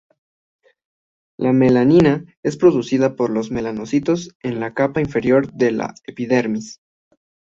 [1.37, 6.81] La melanina es producida por los melanocitos en la capa inferior de la epidermis.